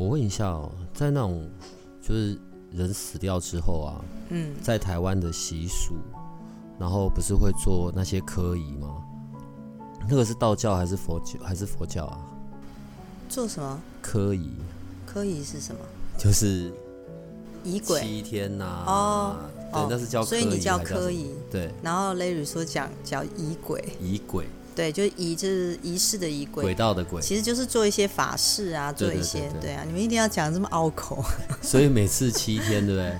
[0.00, 1.46] 我问一下哦，在那种
[2.00, 2.34] 就是
[2.72, 4.00] 人死掉之后啊，
[4.30, 5.94] 嗯，在台湾的习俗，
[6.78, 8.96] 然后不是会做那些科仪吗？
[10.08, 12.18] 那个是道教还是佛教还是佛教啊？
[13.28, 14.56] 做什么科仪
[15.06, 15.80] 科仪是什么？
[16.16, 16.72] 就是
[17.62, 18.00] 仪轨。
[18.00, 19.36] 七天呐、哦
[19.70, 24.46] 对，哦那是叫科仪，所以你叫科仪，对，然后 Larry 说讲叫仪轨，仪轨，
[24.80, 31.22] 对，就是仪就是仪式的仪轨轨，道的轨，其实就是做一些法事啊，做一些对对啊，你们一定要讲这么拗口。
[31.60, 33.18] 所以每次七天，对不对？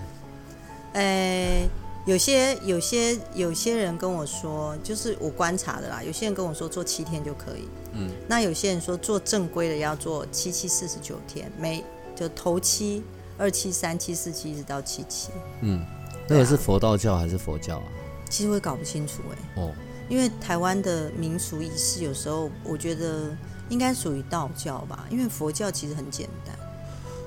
[0.95, 1.69] 诶，
[2.07, 11.85] 有些有些有些人跟我说，就是我观察的啦，有些人跟我说做七天就可以，嗯，那有些人说做正规的要做七七四十九天，每
[12.17, 13.03] 就头七、
[13.37, 15.29] 二七、三七、四七一直到七七，
[15.61, 15.85] 嗯，
[16.27, 17.85] 那个是佛道教还是佛教啊？
[18.31, 19.75] 其实我也搞不清楚哎、哦，
[20.11, 23.35] 因为台湾的民俗仪式有时候我觉得
[23.71, 26.55] 应该属于道教吧，因为佛教其实很简单。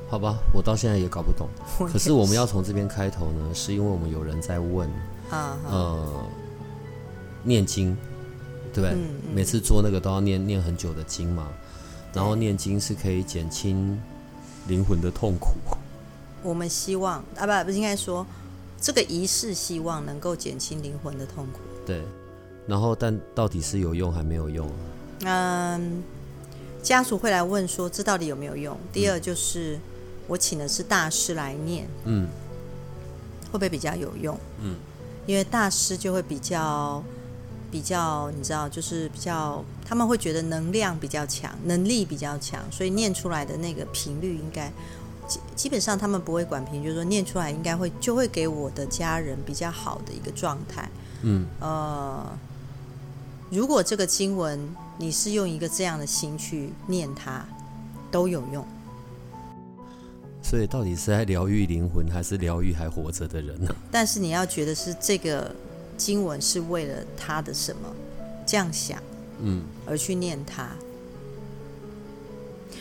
[0.10, 1.48] 好吧，我到现在也搞不懂。
[1.80, 4.88] 我可是我们要从这边开头呢，是因为我们有人在问，
[5.32, 6.26] 啊，呃，
[7.42, 7.98] 念经，
[8.74, 8.90] 对不对？
[8.92, 11.48] 嗯嗯每次做那个都要念念很久的经嘛，
[12.14, 14.00] 然后念经是可以减轻
[14.68, 15.56] 灵魂的痛苦。
[16.44, 18.28] 我们希望啊不不应该说
[18.80, 21.60] 这个仪式希望能够减轻灵魂的痛苦。
[21.86, 22.04] 对，
[22.68, 24.76] 然后但到底是有用还没有用啊？
[25.26, 26.04] 嗯，
[26.82, 28.78] 家属会来问说这到底有没有用？
[28.92, 29.78] 第二就是
[30.28, 32.28] 我请的是大师来念，嗯
[33.52, 34.38] 会不会比较有用？
[34.62, 34.76] 嗯，
[35.26, 37.04] 因为大师就会比较
[37.70, 44.72] 比较，你知道，就是比较他们会觉得能量比较强，能力比较强，所以念出来的那个频率应该
[45.28, 50.90] 基基本上他们不会管频，就是说念出来应该会就会给我的家人比较好的一个状态。
[51.22, 52.26] 嗯呃，
[53.54, 54.60] 如果这个经文
[54.98, 57.46] 你是用一个这样的心去念它，
[58.10, 58.66] 都有用。
[60.42, 63.74] 所以到底是在疗愈灵魂，还是疗愈还活着的人呢？
[63.92, 65.54] 但是你要觉得是这个
[65.96, 67.94] 经文是为了他的什么，
[68.44, 68.98] 这样想
[69.40, 70.68] 嗯而去念它。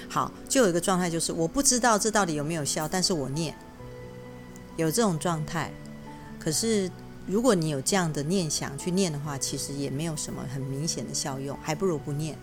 [0.09, 3.55] 好，就有一个状态，就是我不知道这到底有没有效，但是我念，
[4.77, 5.71] 有这种状态。
[6.39, 6.91] 可是
[7.27, 12.37] 如果你有这样的念想去念的话，其实也没有什么很明显的效用，还不如不念。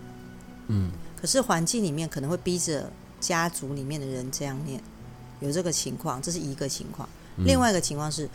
[0.68, 2.90] 嗯可是环境里面可能会逼着
[3.20, 4.82] 家族里面的人这样念，
[5.40, 7.08] 有这个情况，这是一个情况。
[7.36, 8.28] 嗯另外一个情况是，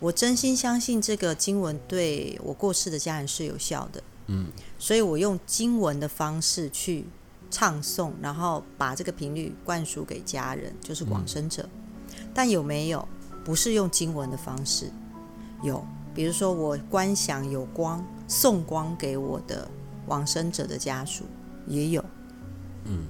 [0.00, 4.46] 我真心相信这个经文对我过世的家人是有效的，嗯
[4.78, 7.04] 所以我用经文的方式去
[7.50, 11.68] 唱诵，然后把这个频率灌输给家人，就是往生者。
[12.34, 13.06] 但有没有
[13.44, 14.90] 不是用经文的方式？
[15.62, 15.84] 有，
[16.14, 19.68] 比如说我观想有光，送光给我的
[20.06, 21.24] 往生者的家属，
[21.66, 22.04] 也有。
[22.84, 23.06] 嗯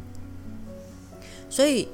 [1.49, 1.89] 所以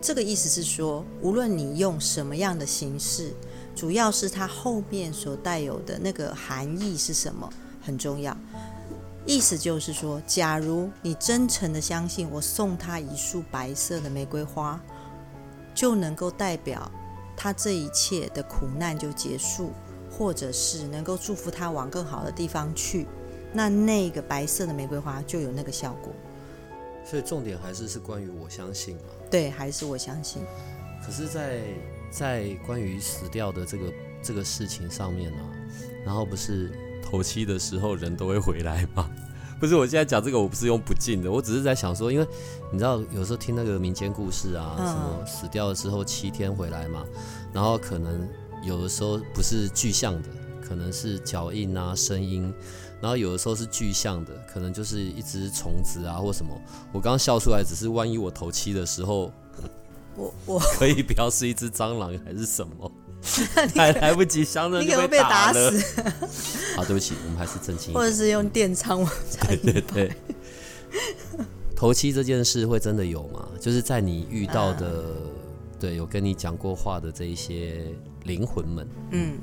[0.00, 3.32] 这个意思是说，无论你用什么样的形式，
[3.74, 7.48] 主要是它后面所带有的那个含义是什么
[7.82, 8.36] 很重要。
[9.26, 14.80] 意思就是说，假如你真诚的相信我送他一束白色的玫瑰花，
[15.74, 16.88] 就能够代表
[17.36, 19.72] 他这一切的苦难就结束，
[20.10, 23.06] 或者是能够祝福他往更好的地方去，
[23.52, 26.12] 那那个白色的玫瑰花就有那个效果。
[27.04, 29.02] 所以重点还是是关于我相信嘛。
[29.30, 30.42] 对，还是我相信。
[31.04, 31.62] 可是在，
[32.10, 33.92] 在关于死掉的这个
[34.22, 35.42] 这个事情上面呢、
[36.04, 36.72] 然后不是
[37.04, 39.08] 头七的时候人都会回来吗？
[39.60, 42.26] 不是，我现在讲这个我不是用不敬的，我只是在想说，因为
[42.70, 47.04] 你知道有时候听那个民间故事啊，嗯什么死掉了之后七天回来嘛，
[47.52, 48.28] 然后可能
[48.62, 50.28] 有的时候不是具象的，
[50.66, 52.52] 可能是脚印啊、声音，
[53.00, 56.52] 然后有的时候是具象的，可能就是一只虫子啊或什么。
[56.92, 59.32] 我刚刚笑出来，只是万一我头七的时候
[60.16, 62.90] 我我 可以不要是一只蟑螂还是什么？
[63.74, 66.04] 还来不及相认就你可能会被打死，
[66.76, 68.12] 好，对不起，我们还是正经或者。
[68.12, 70.12] 是用电仓往上对对对。
[71.76, 73.46] 头七这件事会真的有吗？
[73.60, 75.04] 就是在你遇到的，
[75.78, 77.92] 对，有跟你讲过话的这一些
[78.24, 79.38] 灵魂们，嗯，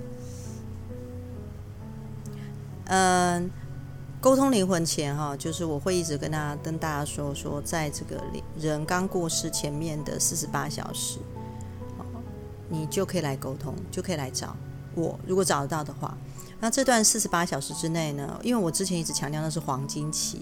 [2.85, 3.51] 嗯，
[4.19, 8.19] 沟通灵魂前哈，就是我会一直跟大家跟大家说说，在这个
[8.59, 11.19] 人刚过世前面的四十八小时，
[12.73, 14.55] 你就可以来沟通，就可以来找
[14.95, 15.17] 我。
[15.27, 16.17] 如果找得到的话，
[16.59, 20.41] 那这段四十八小时之内呢，因为我之前一直强调那是黄金期，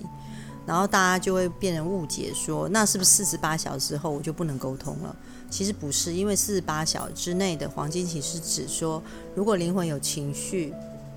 [0.66, 5.16] 然后大家就会变成误解说，那是不是四十八小时后我就不能沟通了？
[5.50, 9.04] 其实不是，因为四十八小时之内的黄金期是指说，
[9.36, 10.74] 如果灵魂有情绪。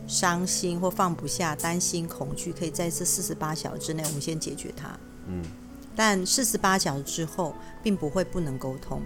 [0.07, 4.91] 伤心或放不下、担心、恐惧，可以在这四十八小时之内，我们先解决它。
[5.27, 5.43] 嗯，
[5.97, 9.01] 但四十八小时之后，并不会不能沟通。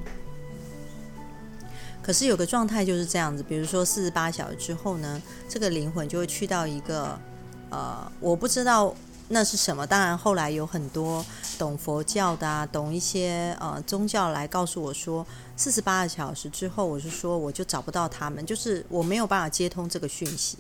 [2.09, 7.21] 可是有个状态就是这样子，比如说四十八小时之后呢，这个灵魂就会去到一个
[7.69, 8.95] 呃，我不知道
[9.29, 9.87] 那是什么。
[9.87, 11.23] 当然后来有很多
[11.59, 20.57] 懂佛教的啊，懂一些呃宗教来告诉我说，四十八小时之后，我是说我就找不到他们，就是我没有办法接通这个讯息。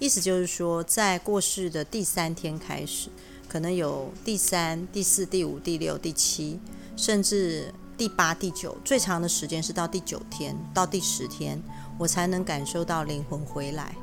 [0.00, 3.08] 意思就是说，在过世的第三天开始，
[3.48, 6.58] 可能有第三、第四、第五、第六、第七，
[6.96, 11.62] 甚至第八、第九，最长的时间是到第九天到第十天，
[11.98, 13.94] 我才能感受到灵魂回来。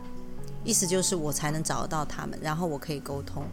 [0.63, 3.43] 意思就是我才能找得到他们，然后我可以沟通。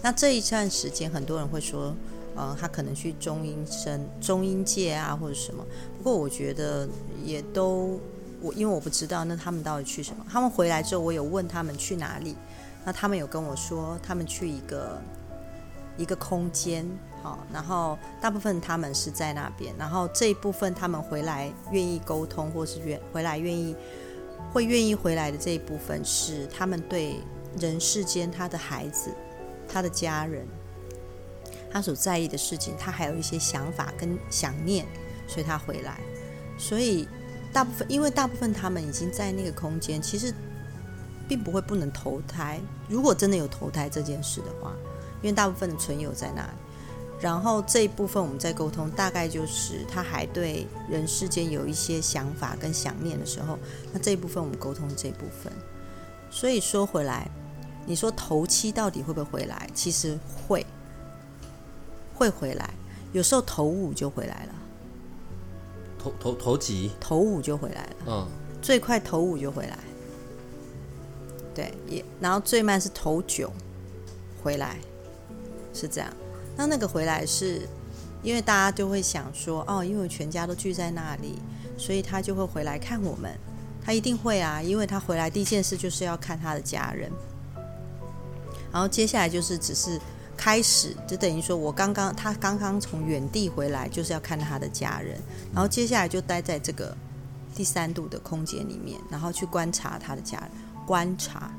[0.00, 1.92] 那这一段时间，很多人会说，
[2.36, 5.64] 呃，他可能去中阴身、中阴界啊，或者什么。
[5.98, 6.88] 不过我觉得
[7.24, 7.98] 也都。
[8.40, 10.24] 我因为我不知道，那他们到底去什么？
[10.30, 12.36] 他们回来之后，我有问他们去哪里，
[12.84, 15.02] 那他们有跟我说，他们去一个
[15.96, 16.86] 一个空间，
[17.22, 23.76] 好，然后大部分他们是在那边，然后这一部分他们回来愿意沟通，或是愿回来愿意
[24.52, 27.20] 会愿意回来的这一部分，是他们对
[27.58, 29.10] 人世间他的孩子、
[29.68, 30.46] 他的家人，
[31.70, 34.86] 他所在意的事情，他还有一些想法跟想念，
[35.26, 36.00] 所以他回来，
[36.58, 37.08] 所以。
[37.54, 40.34] 大部分，因为大部分他们已经在那个空间，其实
[41.28, 42.60] 并不会不能投胎。
[42.88, 44.74] 如果真的有投胎这件事的话，
[45.24, 46.52] 因为大部分的存有在那里。
[47.18, 53.58] 然后这一部分我们在沟通，大概就是他还对人世间有一些想法跟想念的时候，
[53.90, 55.50] 那这一部分我们沟通这一部分。
[56.30, 57.26] 所以说回来，
[57.86, 59.66] 你说头七到底会不会回来？
[59.72, 60.66] 其实会，
[62.14, 62.68] 会回来。
[63.12, 64.54] 有时候头五就回来了。
[65.98, 66.90] 头头头几？
[67.00, 67.96] 头五就回来了。
[68.06, 68.28] 嗯，
[68.60, 69.78] 最快头五就回来。
[71.54, 73.50] 对，也然后最慢是头九
[74.42, 74.76] 回来，
[75.74, 76.10] 是这样。
[76.56, 77.68] 那那个回来是
[78.22, 81.38] 因为大家就会想说，哦，因为我全家都聚在那里，
[81.76, 83.30] 所以他就会回来看我们。
[83.84, 87.10] 他一定会啊，因为他回来第一件事就是要看他的家人。
[88.72, 90.00] 然后接下来就是只是。
[90.36, 95.16] 开始就等于说，我刚刚他刚刚从远地回来，就是要看他的家人，
[95.54, 96.92] 然后接下来就待在这个
[97.54, 100.50] 第三度的空间里面，然后去观察他的家人。
[100.84, 101.52] 观察，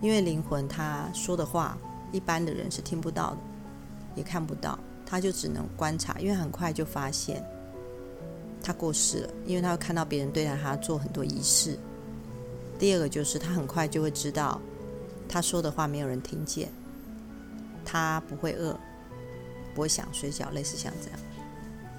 [0.00, 1.76] 因为灵魂他说的话，
[2.12, 3.36] 一般的人是听不到的，
[4.14, 7.44] 也看不到，他就只能观察，因为很快就发现
[8.62, 11.78] 他过世了，因为他会看到别人对待他做很多仪式。
[12.78, 14.60] 第二个就是他很快就会知道，
[15.28, 16.68] 他说的话没有人听见。
[17.84, 18.74] 他不会饿，
[19.74, 21.20] 不会想睡觉，类似像这样，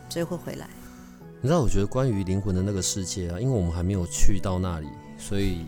[0.10, 0.68] 所以会回来。
[1.42, 4.88] 你知道，我觉得关于灵魂的那个世界啊，因为我们还没有去到那里，
[5.20, 5.64] 所以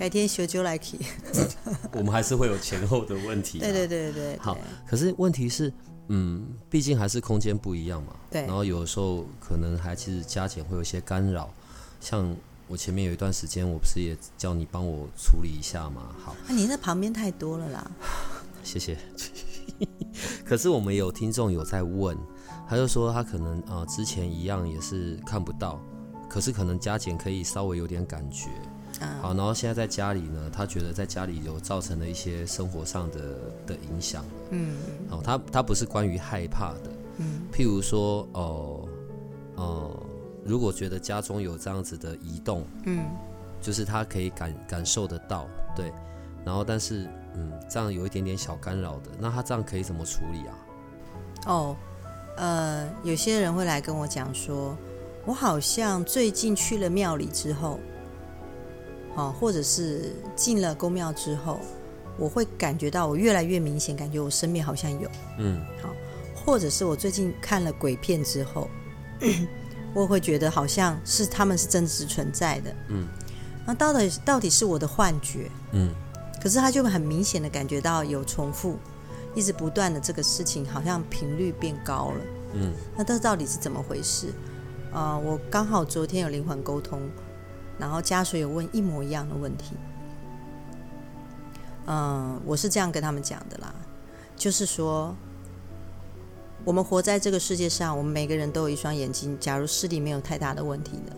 [0.00, 0.96] 改天修就来去。
[1.92, 3.58] 我们还是会有前后的问题。
[3.58, 4.38] 对对对对。
[4.38, 4.56] 好，
[4.86, 5.70] 可是问题是，
[6.08, 8.14] 嗯，毕竟还是空间不一样嘛。
[8.30, 8.40] 对。
[8.46, 11.50] 然后有的时候可能还其实加减会有一些干扰，
[12.00, 12.34] 像
[12.66, 16.00] 我前面有一段时间，我不是也叫你帮我处理一下嘛？
[16.24, 16.34] 好。
[16.48, 17.90] 那你那旁边太多了啦。
[18.64, 18.96] 谢谢。
[20.46, 22.16] 可是我们有听众有在问，
[22.66, 25.78] 他就说他可能啊之前一样也是看不到，
[26.26, 28.48] 可是可能加减可以稍微有点感觉。
[29.22, 33.20] 好，然后现在在家里呢，他觉得在家里有造成了一些生活上的
[33.66, 34.24] 的影响。
[34.50, 34.76] 嗯，
[35.08, 36.90] 好，他他不是关于害怕的。
[37.18, 38.88] 嗯，譬如说哦
[39.56, 40.02] 哦，
[40.44, 43.04] 如果觉得家中有这样子的移动，嗯，
[43.60, 45.92] 就是他可以感感受得到，对，
[46.44, 47.08] 然后但是。
[47.36, 50.58] 嗯，这样有一点点小干扰的，那他这样可以怎么处理啊？
[51.46, 51.76] 哦，
[52.36, 54.76] 呃，有些人会来跟我讲说，
[55.24, 57.78] 我好像最近去了庙里之后，
[59.20, 61.60] 好，或者是进了宫庙之后，
[62.16, 65.90] 我会感觉到我越来越明显，感觉我身边好像有，嗯，好，
[66.34, 68.66] 或者是我最近看了鬼片之后，
[69.94, 73.06] 我会觉得好像是他们是真实存在的，嗯，
[73.66, 75.92] 那到底到底是我的幻觉，嗯。
[76.42, 78.78] 可是他就很明显的感觉到有重复，
[79.34, 82.20] 一直不断的这个事情好像频率变高了。
[82.54, 84.28] 嗯，那这到底是怎么回事？
[84.90, 86.98] 呃，我刚好昨天有灵魂沟通，
[87.80, 89.74] 然后家属有问一模一样的问题。
[91.86, 93.74] 嗯，我是这样跟他们讲的啦，
[94.36, 95.16] 就是说，
[96.64, 99.36] 我们活在这个世界上，我们每个人都有一双眼睛。
[99.40, 101.16] 假如视力没有太大的问题的，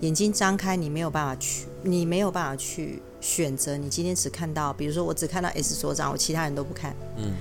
[0.00, 3.76] 眼睛张开，你没有办法去，你没有办法去选择。
[3.76, 6.94] 你今天只看到，比如说我只看到 S 所长，我其他人都不看。
[7.16, 7.32] 嗯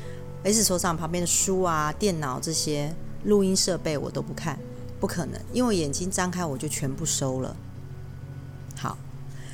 [0.44, 2.94] ，S 所长旁边的书啊、电脑这些
[3.26, 4.58] 录音设备我都不看，
[5.02, 7.58] 不可能，因为眼睛张开我就全部收了。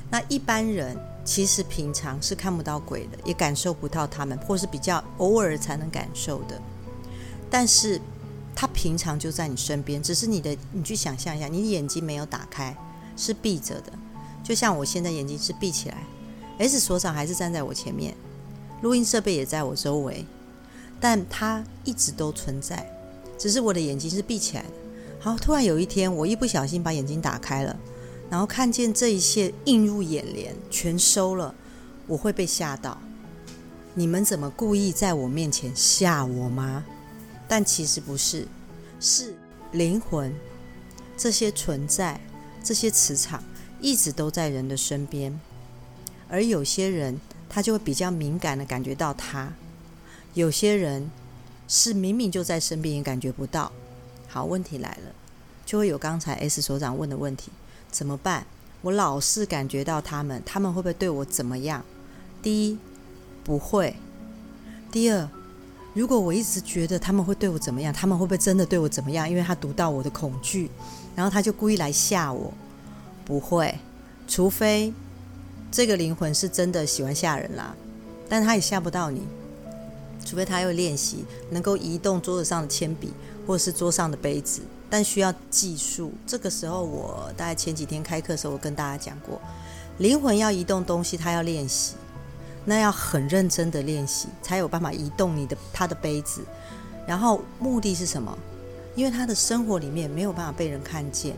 [0.10, 0.98] 那一般人。
[1.26, 6.60] 其实平常是看不到鬼的，也感受不到他们，或是比较偶尔才能感受的。
[7.52, 8.02] 但是，
[8.56, 12.76] 他平常就在你身边，只是你的，你去想象一下，你眼睛没有打开，
[13.16, 13.92] 是闭着的。
[14.44, 15.98] 就像我现在眼睛是闭起来
[16.58, 18.16] ，S 所长还是站在我前面，
[18.82, 20.26] 录音设备也在我周围，
[21.00, 22.90] 但他一直都存在，
[23.38, 24.70] 只是我的眼睛是闭起来的。
[25.20, 27.76] 好，突然有一天，我一不小心把眼睛打开了。
[28.30, 31.56] 然后看见这一切映入眼帘，全收了，
[32.08, 32.98] 我会被吓到。
[33.96, 36.86] 你们怎么故意在我面前吓我吗？
[37.48, 38.48] 但其实不是，
[39.00, 39.36] 是
[39.72, 40.34] 灵魂
[41.18, 42.22] 这些存在，
[42.64, 43.44] 这些磁场
[43.82, 45.38] 一直都在人的身边，
[46.30, 47.20] 而有些人
[47.50, 49.52] 他就会比较敏感的感觉到它，
[50.36, 51.10] 有些人
[51.68, 53.72] 是明明就在身边也感觉不到。
[54.28, 55.16] 好，问题来了，
[55.66, 57.52] 就会有刚才 S 所长问的问题。
[57.92, 58.46] 怎么办？
[58.82, 61.84] 我老是感觉到他们，他们会不会对我怎么样？
[62.42, 62.78] 第一，
[63.44, 63.94] 不会；
[64.92, 65.30] 第二，
[65.94, 69.30] 如果我一直觉得他们会对我怎么样，他们会不会真的对我怎么样？
[69.30, 70.72] 因为他读到我的恐惧，
[71.16, 72.54] 然后他就故意来吓我。
[73.26, 73.78] 不会，
[74.28, 74.94] 除非
[75.72, 77.76] 这个灵魂是真的喜欢吓人啦，
[78.30, 79.22] 但他也吓不到你。
[80.26, 83.12] 除非他又练习能够移动桌子上的铅笔，
[83.48, 84.62] 或者是桌上的杯子。
[84.90, 86.12] 但需要技术。
[86.26, 89.40] 这个时候，我大概前几天开课的时候，我跟大家讲过，
[90.00, 91.94] 灵魂要移动东西，他要练习，
[92.66, 96.42] 那要很认真的练习，才有办法移动你的他的杯子。
[97.08, 98.36] 然后目的是什么？
[98.96, 101.36] 因为他的生活里面没有办法被人看见，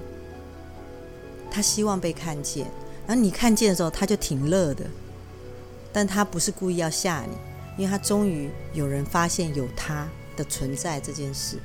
[1.51, 2.65] 他希望被看见。
[3.05, 4.85] 然后你看见的时候，他就挺乐的。
[5.91, 7.35] 但他不是故意要吓你，
[7.81, 10.07] 因为他终于有人发现有他
[10.37, 11.57] 的存在这件事。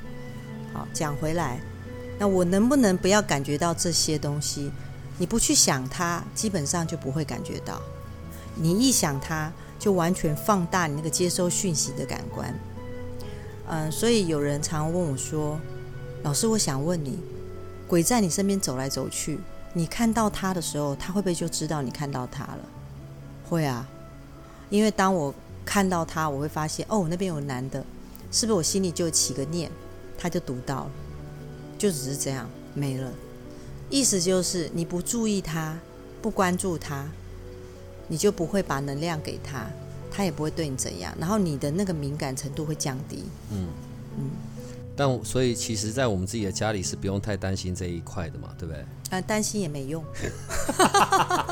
[0.73, 1.59] 好，讲回来。
[2.17, 4.71] 那我能不能不要感觉到这些东西？
[5.19, 7.79] 你不去想它，基本上就不会感觉到。
[8.55, 12.51] 你一想它，就完全放大你那个接收讯息的感官。
[13.67, 15.59] 嗯，所以有人常问我说
[16.23, 17.19] ：“老师，我想问你，
[17.87, 19.39] 鬼在你身边走来走去，
[19.73, 22.59] 你看到他的时候，他会不会就知道你看到他了？”
[23.47, 23.87] 会啊，
[24.71, 25.31] 因为当我
[25.67, 27.83] 看到他，我会发现哦，那边有男的，
[28.31, 29.69] 是不是我心里就起个念，
[30.17, 30.91] 他就读到了。
[31.77, 33.11] 就只是这样没了，
[33.89, 35.77] 意思就是你不注意他，
[36.21, 37.05] 不关注他，
[38.07, 39.67] 你就不会把能量给他，
[40.09, 43.25] 他也不会对你怎样，然后你的那个敏感程度会降低。
[43.51, 43.67] 嗯
[44.17, 44.31] 嗯，
[44.95, 48.83] 但所以其实，在我们自己的家里是不用太担心这一块的嘛，对不对？
[49.11, 50.03] 啊，担心也没用。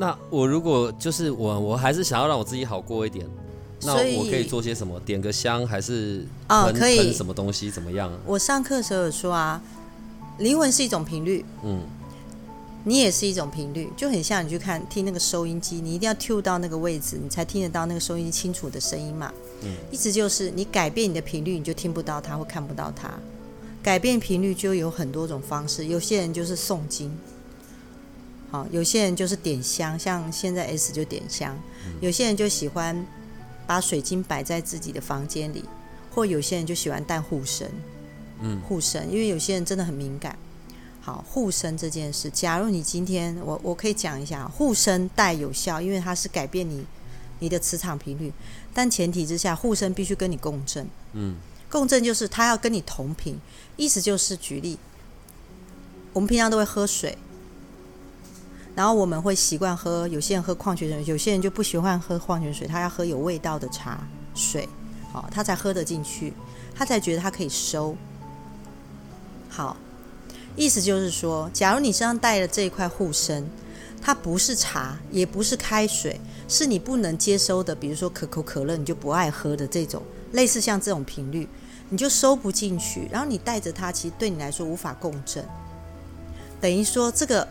[0.00, 3.26] 那我如果就是我，我还是想要让我自己好过一点。
[3.82, 4.98] 那我可以做些什么？
[5.00, 8.10] 点个香还是哦，可以什么东西怎么样？
[8.24, 9.60] 我上课的时候有说啊，
[10.38, 11.82] 灵魂是一种频率，嗯，
[12.84, 19.30] 你也是一种频率，就很像你去看听那个收音机，你一定要 tune 到那个位置，你才听得到那个收音机清楚的声音嘛。
[19.62, 23.10] 嗯，意思就是你改变你的频率，你就听不到它或看不到它。
[23.82, 27.10] 改变频率就有很多种方式，有些人就是诵经，
[28.50, 31.56] 好，有些人就是点香，像现在 S 就点香，
[32.00, 33.06] 有些人就喜欢。
[33.66, 35.64] 把水晶摆在自己的房间里，
[36.12, 37.70] 或有些人就喜欢带护身，
[38.40, 40.36] 嗯，护身，因为有些人真的很敏感。
[41.00, 46.84] 好，护身这件事，假如你今天，我我可以讲一下，护身带有效，因为它是改变你
[47.38, 48.32] 你的磁场频率，
[48.74, 51.36] 但前提之下，护身必须跟你共振，嗯，
[51.70, 53.38] 共振就是他要跟你同频，
[53.76, 54.80] 意思就是举例，
[56.12, 57.16] 我们平常都会喝水。
[58.80, 64.66] 然后我们会习惯喝，有些人喝矿泉水，有些人就不喜欢喝矿泉水，他要喝有味道的茶水，
[65.12, 66.32] 好，他才喝得进去，
[66.74, 67.94] 他才觉得他可以收。
[69.50, 69.76] 好，
[70.56, 73.46] 意思就是说，假如你身上带的这一块护身，
[74.00, 76.18] 它不是茶，也不是开水，
[76.48, 81.46] 是你不能接收的，比如说可口可乐，你就不爱喝的这种，类似像这种频率，
[81.90, 83.06] 你就收不进去。
[83.12, 85.44] 然后你带着它，其实对你来说无法共振，
[86.62, 87.46] 等于说这个。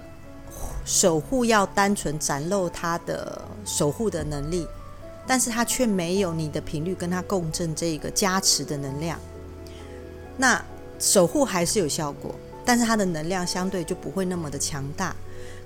[0.85, 4.67] 守护要单纯展露他的守护的能力，
[5.27, 9.19] 但是他却没有你的频率跟他共振这个加持的能量。
[10.37, 10.63] 那
[10.97, 12.33] 守护还是有效果，
[12.65, 15.15] 但是它的能量相对就不会那么的强大。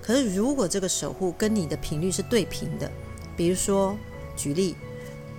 [0.01, 2.91] 可是如果这个守护跟你的频率是对频的，
[3.37, 3.97] 比如说，
[4.35, 4.75] 举例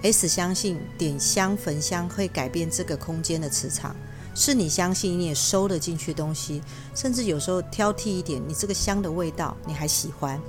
[0.02, 3.94] ，S 相信点香焚香会改变这个空间的磁场，
[4.34, 6.60] 是你相信你也收得进去东西，
[6.94, 10.40] 甚至有时候挑剔一点，你这个香的味道你还喜欢，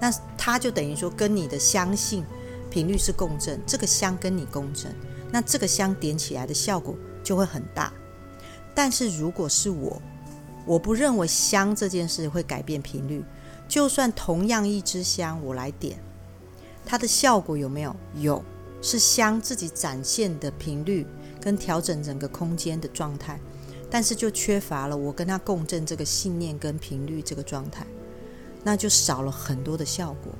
[0.00, 2.24] 那它就等于说跟你的相信
[2.70, 4.94] 频率是共振，这个香跟你共振，
[5.30, 7.92] 那这个香点起来的效果就会很大。
[8.74, 10.00] 但是如果是我，
[10.64, 13.24] 我不认为香这件事会改变频率。
[13.68, 15.98] 就算同样一支香，我来点，
[16.84, 17.96] 它的效果有没有？
[18.14, 18.44] 有，
[18.80, 21.04] 是香自己展现的频率
[21.46, 23.38] 跟调整整个空间的状态，
[23.88, 27.86] 但是就缺乏了我跟他共振这个信念跟频率这个状态，
[28.64, 30.32] 那就少了很多的效果。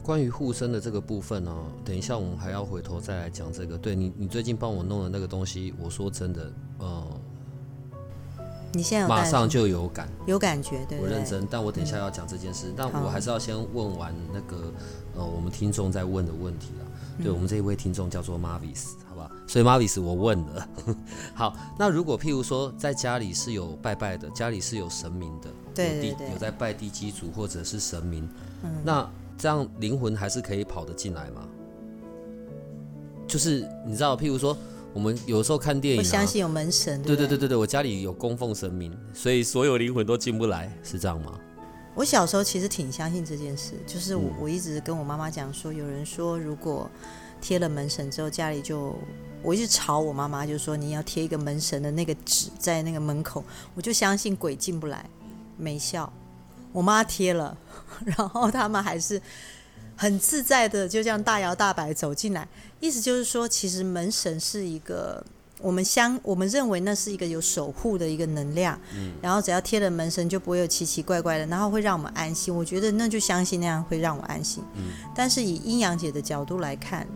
[0.00, 1.52] 关于护身的这个部分呢，
[1.84, 3.76] 等一下我们还要回头再来讲这个。
[3.76, 7.20] 对你，你最近帮我弄的那个东西，我说真的，嗯，
[8.72, 11.12] 你现在马上就有感，有感觉，对不对？
[11.12, 11.46] 我认真。
[11.50, 14.72] 但我等一下要讲这件事，但我还是要先问完那个
[15.16, 16.84] 呃我们听众在问的问题啊。
[17.22, 19.30] 对嗯我们这一位听众叫做 Marvis，好吧？
[19.46, 20.68] 所以 Marvis 我问了。
[21.34, 28.26] 好，那如果譬如说在家里是有拜拜的，家里是有神明的，有地对对对有在拜地基主或者是神明，
[28.82, 31.46] 那这样灵魂还是可以跑得进来吗？
[33.28, 34.56] 就是你知道，譬如说
[34.92, 41.38] 我们有时候看电影、啊，我相信有门神，对对对对对对，我家里有供奉神明，所以所有灵魂都进不来，是这样吗？
[41.94, 46.90] 我小时候其实挺相信这件事，就是我嗯我一直跟我妈妈讲说，有人说如果
[47.40, 48.96] 贴了门神之后，家里就
[49.42, 53.44] 我一直吵我妈妈，就说你要贴一个门神的那个纸在那个门口，
[53.74, 55.04] 我就相信鬼进不来，
[55.58, 56.10] 没效。
[56.72, 57.54] 我妈贴了，
[58.04, 59.20] 然后他们还是
[59.94, 62.48] 很自在的就这样大摇大摆走进来，
[62.82, 65.24] 意思就是说，其实门神是一个。
[65.60, 72.52] 我们相我们认为那是一个有守护的一个能量，嗯然后只要贴了门神就不会有奇奇怪怪的，然后会让我们安心。
[72.52, 74.60] 我觉得那就相信那样会让我安心。
[74.74, 77.06] 嗯但是以阴阳姐的角度来看，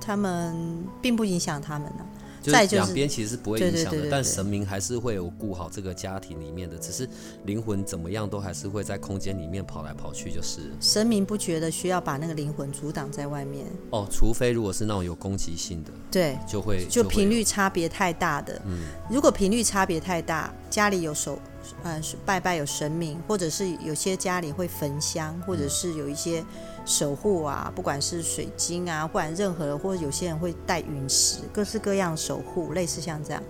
[0.00, 0.54] 他们
[1.00, 2.06] 并不影响他们呢、
[2.42, 4.22] 就是两边其实是不会影响的，但对对对对。
[4.22, 7.08] 神明还是会有顾好这个家庭里面的，只是
[7.44, 10.60] 灵魂怎么样都还是会在空间里面跑来跑去，就是。
[10.80, 18.60] 神明不觉得需要把那个灵魂阻挡在外面，哦，除非如果是那种有攻击性的，对，就会会就频率差别太大的。
[18.66, 18.80] 嗯。
[19.08, 21.38] 如果频率差别太大，家里有手
[21.82, 26.44] 呃拜拜有神明，或者是有些家里会焚香，或者是有一些
[26.84, 33.42] 守护啊，不管是水晶啊，不管任何的，或者有些人会带陨石，各式各样守护，类似像这样。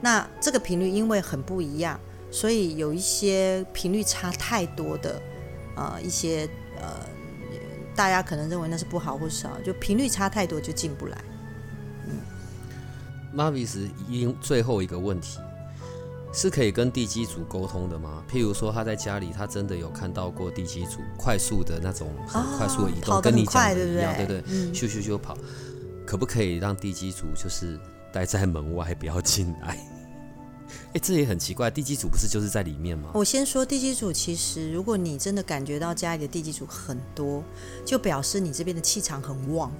[0.00, 1.98] 那这个频率因为很不一样，
[2.30, 5.20] 所以有一些频率差太多的，
[5.76, 6.48] 呃，一些
[6.80, 6.88] 呃，
[7.96, 11.18] 大家可能认为那是不好或是好，就频率差太多就进不来。
[13.34, 15.38] Marvis 因最后一个问题
[16.38, 18.22] 是可以跟地基组沟通的吗？
[18.30, 24.26] 譬如说他在家里，他真的有看到过地基组快速的那种很哦快速的移动，跟你讲的一样，对？
[24.26, 25.36] 对对，嗯，咻咻咻跑，
[26.06, 27.76] 可不可以让地基组就是
[28.12, 29.76] 待在门外，不要进来？
[30.94, 33.10] 哎、这也很奇怪，地基组不是就是在里面吗？
[33.14, 37.42] 我先说地基组，其实如果你真的感觉到家里的地基组很多，
[37.84, 39.72] 就表示你这边的气场很旺。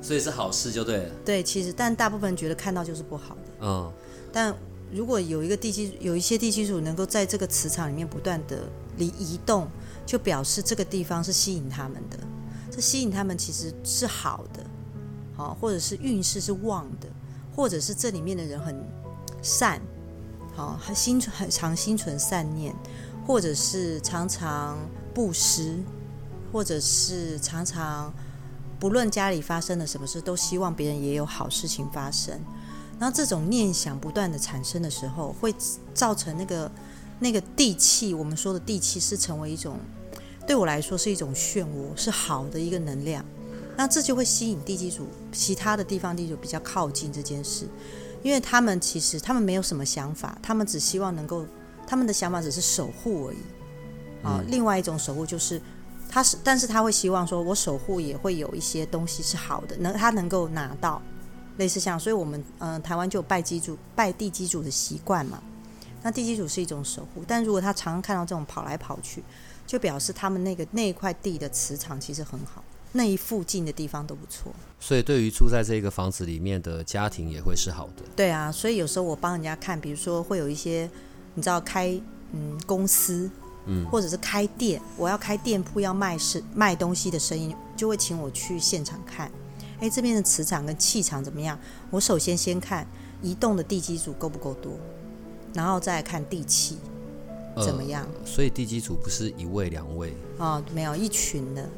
[0.00, 1.10] 所以是好事就对了。
[1.24, 3.42] 对，其实但大部分人觉得看到就是不好的。
[3.62, 3.92] 嗯，
[4.32, 4.54] 但
[4.90, 9.68] 如果有一个地基，有一些地基主能够在这个磁场里面不断的离移动，
[10.06, 12.18] 就表示这个地方是吸引他们的。
[12.70, 14.64] 这吸引他们其实是好的，
[15.36, 17.08] 好、或者是运势是旺的，
[17.54, 18.74] 或者是这里面的人很
[19.42, 19.80] 善，
[20.54, 22.74] 好、很心存很常心存善念，
[23.26, 24.78] 或者是常常
[25.12, 25.76] 布施，
[26.52, 28.12] 或者是常常
[28.80, 32.40] 不论家里发生了什么事，都希望别人也有好事情发生。
[32.98, 35.54] 然后这种念想不断的产生的时候，会
[35.94, 36.70] 造成那个
[37.18, 39.78] 那个地气，我们说的地气是成为一种，
[40.46, 43.24] 对我来说是一种漩涡，是好的一个能量。
[43.76, 47.68] 那这就会吸引地基主其他的地方地主比较靠近这件事，
[48.22, 51.46] 因为他们其实他们没有什么想法，他们只希望能够，
[51.86, 53.38] 他们的想法只是守护而已。
[54.24, 55.60] 啊，另外一种守护就是。
[56.10, 61.02] 他是，但是他会希望说，我守护也会有一些东西是好的，能他能够拿到，
[61.58, 65.40] 类似像，所以我们嗯、呃台湾就有拜基主、拜地基主的习惯嘛。
[66.02, 69.22] 那地基主是一种守护，但如果他常常看到这种跑来跑去，
[69.66, 74.52] 就表示他们那个那一块地的磁场其实很好，那一附近的地方都不错。
[74.78, 78.04] 所以对于住在这个房子里面的家庭也会是好的。
[78.14, 80.88] 对啊，所以有时候我帮人家看，比如说会有一些
[81.34, 82.00] 你知道开
[82.32, 83.28] 嗯公司，
[83.66, 89.28] 嗯，或者是开店，我要开店铺要卖是卖东西的声音，就会请我去现场看，
[89.80, 91.58] 哎，这边的磁场跟气场怎么样？
[91.90, 92.86] 我首先先看
[93.22, 94.72] 移动的地基组够不够多，
[95.54, 96.78] 然后再来看地气
[97.64, 98.06] 怎么样。
[98.24, 101.68] 所以地基组不是一位两位，哦，没有一群的，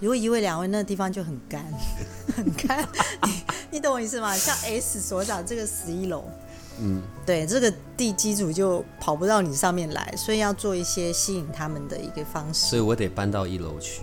[0.00, 1.64] 如果一位两位，那个地方就很干，
[2.36, 2.86] 很干。
[3.24, 3.32] 你
[3.72, 4.36] 你懂我意思吗？
[4.36, 6.24] 像 S 所长这个十一楼，
[6.80, 12.66] 嗯，对，这个地基组就跑不到你上面来，所以要做一些吸引他们的一个方式。
[12.66, 14.02] 所以我得搬到一楼去。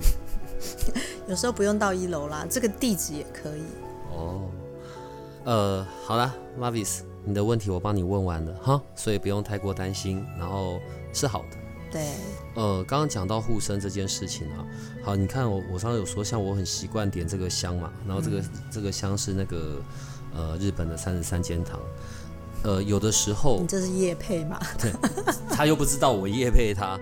[1.28, 3.64] 有时候不用到一楼啦，这个地址也可以。
[4.12, 4.50] 哦，
[5.44, 10.80] 呃，好啦 m a v i s 你的问题我帮你问完了哈，所以不用太过担心，然后
[11.14, 11.58] 是好的。
[11.92, 12.12] 对，
[12.56, 14.66] 呃，刚刚讲到护身这件事情啊，
[15.04, 19.82] 好，你看我我上次有说，像我很习惯点这个香嘛，然后这个这个香是那个
[20.34, 21.80] 呃日本的三十三间堂，
[22.64, 24.60] 呃，有的时候你这是叶配嘛？
[24.80, 24.92] 对，
[25.50, 26.98] 他又不知道我叶配他，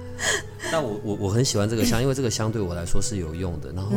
[0.71, 3.71] 但我我我很喜欢这个香，因为这个香对我来说是有用的。
[3.71, 3.91] 然后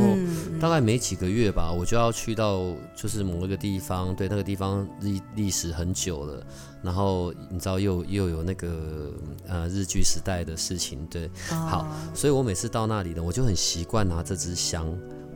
[0.61, 2.63] 大概没几个月吧，我就要去到
[2.95, 6.45] 就是某一个地方，对，那个地方历历史很久了。
[6.83, 9.11] 然后你知道又又有那个
[9.49, 14.87] 呃日剧时代的事情，对，好，所以我每次到那里呢，我就很习惯拿这支香，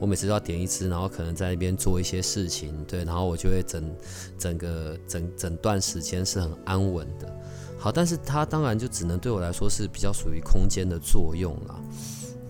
[0.00, 3.96] 我每次都要点一支，然后可能在那边做一些事情，对，然后我就会整
[4.38, 7.32] 整个整整段时间是很安稳的。
[7.78, 11.80] 好，但是它当然就只能对我来说是比较属于空间的作用啦。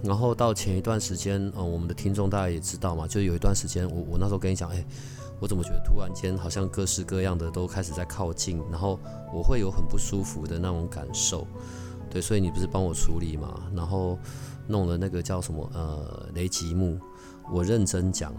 [0.02, 4.84] 然后到前一段时间，嗯，我们的听众大家也知道嘛，就有一段时间，我我那时候跟你讲，哎。
[5.40, 8.98] 我怎么觉得突然间好像各式各样的都开始在靠近，然后
[9.32, 11.46] 我会有很不舒服的那种感受，
[12.10, 13.62] 对，所以你不是帮我处理嘛？
[13.72, 14.18] 然后
[14.66, 16.98] 弄了那个叫什么呃雷吉木，
[17.50, 18.32] 我认真讲，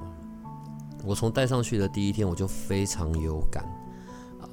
[1.03, 3.63] 我从戴上去的第一天我就非常有感，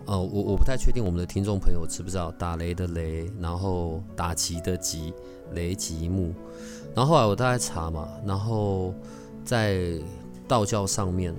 [0.07, 5.13] 呃，我我不太确定我们的听众朋友知不知道打雷的雷，然后打吉的吉，
[5.53, 6.35] 雷吉木，
[6.95, 8.95] 然后后来我大概查嘛，然后
[9.45, 10.01] 在
[10.47, 11.35] 道教上面。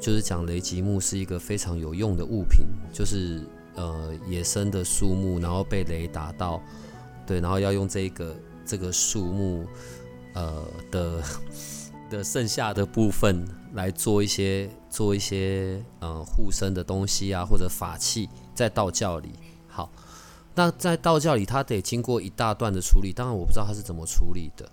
[0.00, 3.42] 就是讲雷吉木是一个非常有用的物品，就是
[3.74, 6.58] 呃野生的树木，然后被雷打到，
[7.26, 9.66] 对，然后要用这个这个树木
[10.32, 11.22] 呃的
[12.10, 19.30] 的剩下的部分来做一些做一些呃护身的东西啊，或者法器，在道教里。
[19.68, 19.90] 好，
[20.54, 24.68] 那在道教里，它得经过一大段的处理，当然我不知道它是怎么处理的。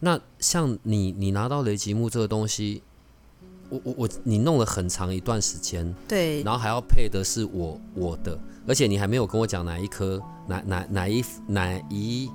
[0.00, 2.82] 那像你你拿到雷吉木这个东西。
[3.70, 12.30] 我我我，你弄了很长一段时间，对，然后还要配的是我我的，而且你还没有跟我讲哪一颗哪哪哪一哪一哪一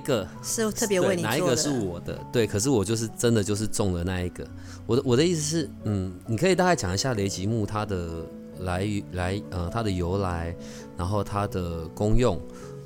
[0.00, 4.46] 个是特别为你哪一个是我的，对，可是我就是真的就是中了那一个。
[4.86, 8.26] 我的我的意思是，嗯，你可以大概讲一下雷吉木它的
[8.60, 10.54] 来来呃它的由来，
[10.96, 12.40] 然后它的功用，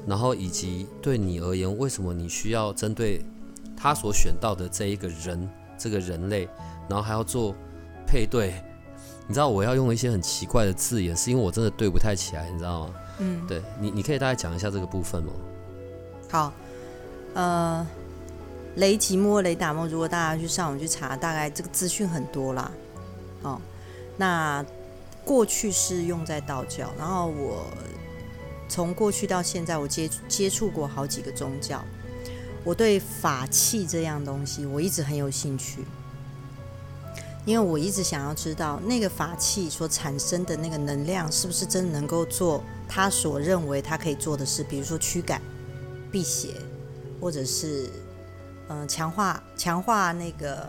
[0.06, 3.20] 然后以及对你而言，为什么你需要针对
[3.76, 6.48] 他所选到的这一个人这个人类。
[6.88, 7.52] 然后还要做
[8.06, 8.62] 配对，
[9.26, 12.94] 你知道我要用一些很奇怪的字眼，是因为我真的对不太起来，你知道吗？
[13.18, 15.32] 嗯，对你，你可以大概讲一下这个部分吗？
[16.30, 16.52] 好，
[17.36, 17.86] 呃，
[18.76, 22.72] 雷吉莫、雷达莫，如果大家去上网去查，大概这个资讯很多啦。
[23.42, 23.60] 哦，
[24.16, 24.64] 那
[25.22, 27.66] 过去是用在道教，然后我
[28.70, 31.84] 从过去到现在，我接接触过好几个宗教，
[32.64, 35.84] 我对法器这样东西，我一直很有兴趣。
[37.44, 45.38] 因为我一直想要知道那个法器所产生的那个能量是不是真的能够做他所认为他可以做的事，比如说驱赶、
[46.10, 46.54] 辟邪，
[47.20, 47.90] 或者是
[48.68, 50.68] 嗯强化强化那个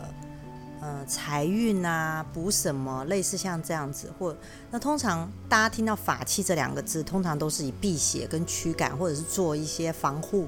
[0.81, 4.35] 呃财运啊，补什么类似像这样子，或
[4.71, 10.47] 那通常大家听到法器这两个字，通常都是以辟邪跟驱赶，或者是做一些防护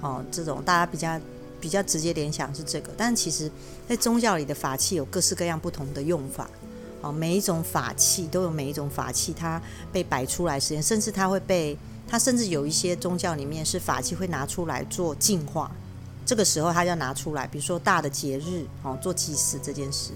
[0.00, 1.20] 哦这种大家比较。
[1.60, 3.50] 比较直接联想是这个，但其实，
[3.88, 6.48] 在宗教里的法器有各式各样不同的用法，
[7.00, 11.76] 哦，每一种法器都有每一种法器，它被摆出来时间，甚至它会被
[12.08, 15.70] 它甚至有一些宗教里面是法器会拿出来做净化，
[16.24, 20.12] 这个时候它要拿出来，比如说大的节日哦，做祭祀这件事。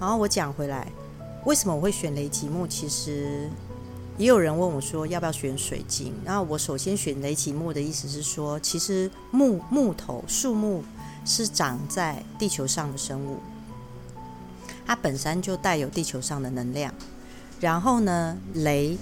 [0.00, 0.90] 然后我讲回来，
[1.44, 2.66] 为什么我会选雷吉木？
[2.66, 3.48] 其实。
[4.16, 10.82] 也有人问我说要不要选水晶，然后我首先选雷吉木的意思是说，其实木木头树木
[11.24, 13.38] 是长在地球上的生物，
[14.84, 16.92] 它本身就带有地球上的能量。
[17.60, 18.98] 然后呢，雷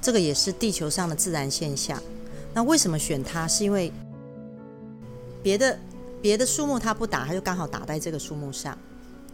[0.00, 2.00] 这个也是地球上的自然现象。
[2.54, 3.46] 那为什么选它？
[3.46, 3.92] 是因为
[5.42, 5.78] 别的
[6.20, 8.76] 别的树木它不打，它就刚好打在这个树木上。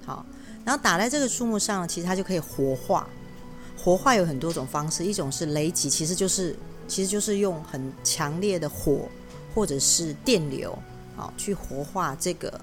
[0.04, 0.24] 好，
[0.64, 3.08] 然后打在这个树木上，其实它就可以活化。
[3.76, 6.56] 活化有很多种方式，一种是雷击，其实就是
[6.88, 9.08] 其实就是用很强烈的火
[9.54, 10.76] 或者是电流，
[11.14, 12.60] 好去活化这个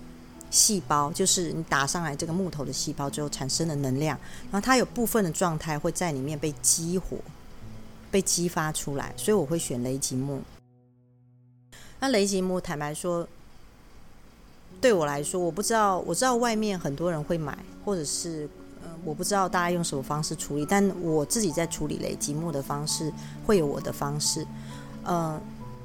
[0.52, 4.18] 细胞，就是你打上来这个木头的细胞之后产生的能量，
[4.52, 7.18] 然后它有部分的状态会在里面被激活、
[8.14, 10.40] 被激发出来，所以我会选雷吉木。
[12.00, 13.28] 那雷吉木，坦白说，
[14.80, 18.48] 对我来说，我不知道，我知道外面很多人会买，或者是
[18.84, 23.12] 呃，我不知道大家用什么方式处理，但我自己在处理雷吉木的方式
[23.48, 24.46] 会有我的方式。
[25.04, 25.42] 呃，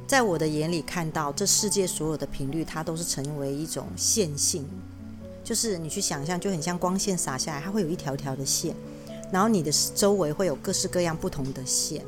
[0.07, 4.69] 在我的眼里看到这世界所有的频率，它都是成为一种线性，
[5.43, 8.75] 就是你去想象，就很像光线洒下来，它会有一条条的线，
[9.33, 12.05] 然后你的周围会有各式各样不同的线，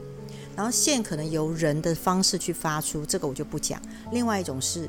[0.57, 3.81] 然后线可能由人的方式去发出，这个我就不讲。
[4.13, 4.89] 另外一种是，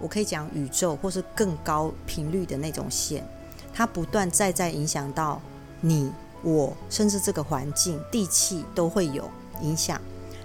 [0.00, 3.26] 我可以讲宇宙或是更高频率的那种线，
[3.72, 5.40] 它不断在在影响到
[5.80, 9.28] 你、我，甚至这个环境、地气都会有
[9.62, 10.00] 影响。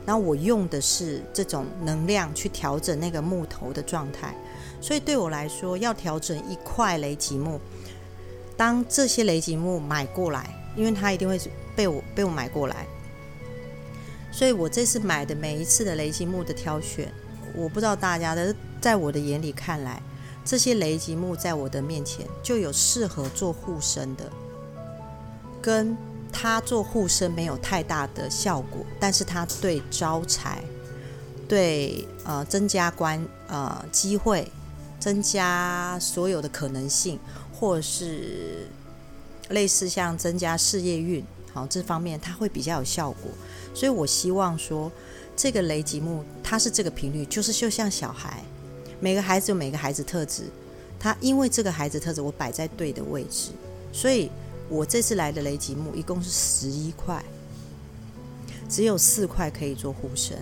[0.06, 4.36] 然后我用的是这种能量去调整那个木头的状态，
[4.82, 7.58] 所以对我来说，要调整一块雷吉木，
[8.58, 11.40] 当这些雷吉木买过来，因为它一定会
[11.74, 12.86] 被我被我买过来，
[14.34, 17.10] 所以我这次买的每一次的雷吉木的挑选，
[17.56, 20.02] 我不知道大家的，在我的眼里看来，
[20.44, 24.30] 这些雷吉木在我的面前就有适合做护身的，
[25.62, 25.96] 跟。
[26.36, 30.64] 它做护身没有太大的效果，但是它对招财、
[31.48, 34.52] 对呃增加关呃机会、
[35.00, 37.20] 增加所有的可能性，
[37.54, 38.68] 或是
[39.50, 43.32] 类似像增加事业运，好这方面它会比较有效果。
[43.74, 44.92] 所以我希望说，
[45.36, 48.44] 这个雷吉木它是这个频率，就是就像小孩，
[49.00, 50.44] 每个孩子有每个孩子特质，
[51.00, 53.52] 他因为这个孩子特质，我摆在对的位置，
[53.92, 54.30] 所以。
[54.70, 57.24] 我这次来的雷吉木一共是十一块，
[58.70, 60.42] 只有四块可以做护身，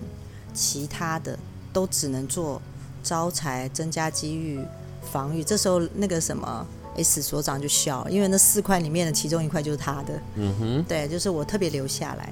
[0.53, 1.37] 其他的
[1.73, 2.61] 都只能做
[3.03, 4.63] 招财、增加机遇、
[5.11, 5.43] 防御。
[5.43, 6.65] 这时候那个什么
[6.97, 10.21] S 所长就笑，因为那四块里面的其中一块就是他的。
[10.35, 12.31] 嗯哼，对，就是我特别留下来，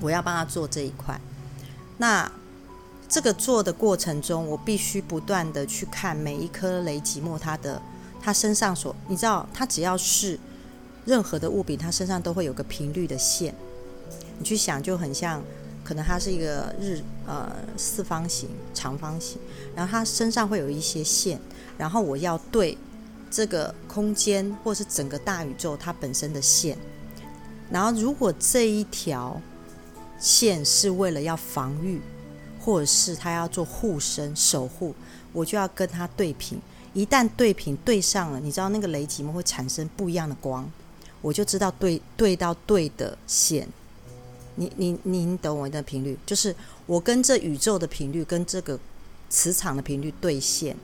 [0.00, 1.20] 我要帮他做这一块。
[1.98, 2.30] 那
[3.08, 7.80] 这个做的过程中，我必须不断的去看每一颗雷吉莫，他的
[8.20, 10.38] 他身上所，你知道，他只要是。
[11.08, 13.54] 任何的物品，他身上都会有个频率的线。
[14.40, 15.40] 你去想，就很像，
[15.84, 19.38] 可能它是一个日呃四方形、长方形，
[19.76, 21.40] 然后它身上会有一些线，
[21.78, 22.76] 然后我要对
[23.36, 26.78] 这个空间或是整个大宇宙它本身的线。
[27.70, 29.38] 然后如果这一条
[30.18, 32.00] 线是为了要防御，
[32.58, 34.94] 或者是它要做护身守护，
[35.34, 36.58] 我就要跟它对频。
[36.94, 39.30] 一旦对频对上了，你知道那个雷击吗？
[39.30, 40.66] 会产生不一样的光。
[41.20, 43.68] 我就知道对对到对的线，
[44.54, 48.78] 你你您懂我的频率，就是我跟这宇宙的频率跟这个
[49.28, 50.74] 磁场的频率对线，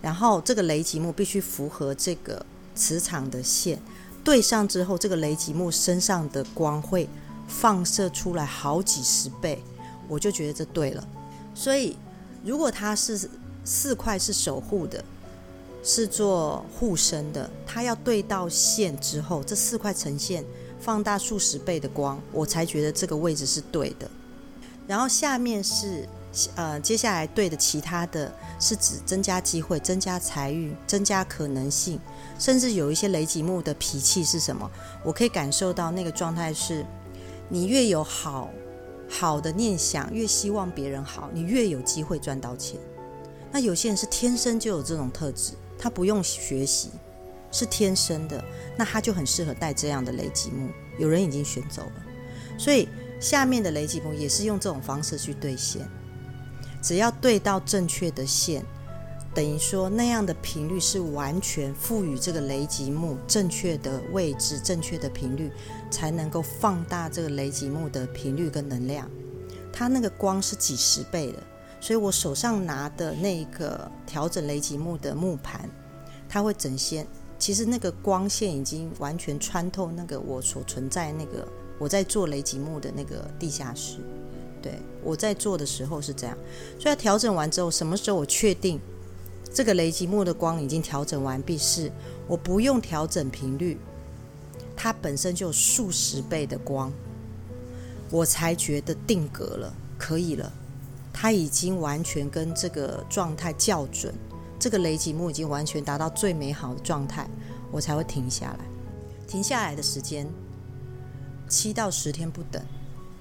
[0.00, 3.80] 然后这个雷吉木必须符合这个磁场的线
[4.24, 7.08] 对上之后，这个雷吉木身上的光会
[7.48, 9.62] 放射出来好几十倍，
[10.08, 11.06] 我就觉得这对了。
[11.54, 11.96] 所以
[12.44, 13.28] 如果它是
[13.64, 15.04] 四块是守护的。
[15.82, 20.44] 是做护身的，它要对到线之后，这四块呈现
[20.78, 24.06] 放大数十倍的光，我才觉得这个位置是对的。
[24.86, 26.06] 然后下面是
[26.54, 31.98] 呃，接下来对的其他的是指增加机会、增加财运、增加可能性，
[32.38, 34.70] 甚至有一些雷吉木的脾气是什么？
[35.02, 36.86] 我可以感受到那个状态是，
[37.48, 38.48] 你越有好
[39.08, 42.78] 好的念想，越希望别人好，你越有机会赚到钱。
[43.50, 45.54] 那有些人是天生就有这种特质。
[45.76, 46.90] 他不用学习，
[47.50, 48.44] 是天生的，
[48.76, 50.68] 那他就很适合带这样的雷吉木。
[50.98, 51.92] 有人已经选走了，
[52.58, 52.86] 所以
[53.18, 55.88] 下面的雷吉木也是用这种方式去兑现。
[56.82, 58.64] 只要对到正确的线，
[59.34, 65.50] 等于说那样的频率是完全赋予这个雷吉木正确的位置、正确的频率，
[65.90, 69.08] 才能够放大这个雷吉木的频率跟能量。
[69.72, 71.38] 它那个光是几十倍的。
[71.82, 75.66] 所以我手上拿的那个调整雷吉木的木盘，
[76.28, 77.06] 它会整线。
[77.38, 83.96] 其实那个光线已经完全穿透那个我所存在那个我在做雷吉木的那个地下室。
[84.62, 86.36] 对我在做的时候是这样。
[86.78, 88.80] 所以调整完之后，什么时候我确定
[89.52, 91.58] 这个雷吉木的光已经调整完毕？
[91.58, 91.90] 是
[92.28, 93.76] 我不用调整频率，
[94.76, 96.92] 它本身就有数十倍的光，
[98.10, 100.52] 我才觉得定格了，可以了。
[101.12, 104.14] 它已经完全跟这个状态校准，
[104.58, 107.28] 这个雷吉木已经完全达到最美好的状态，
[107.72, 108.60] 我才会停下来。
[109.26, 110.26] 停下来的时间
[111.48, 112.62] 七到十天不等，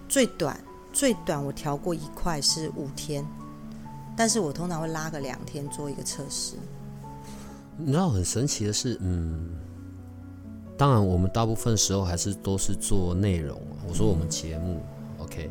[0.07, 0.59] 最短
[0.91, 3.25] 最短我调过一块是五天，
[4.17, 6.55] 但是我通常会拉个两天做一个测试。
[7.77, 9.51] 你知道很神奇的是，嗯，
[10.77, 13.59] 当然我们大部分时候还是都是做内容。
[13.87, 14.81] 我说我们节目
[15.19, 15.49] ，OK。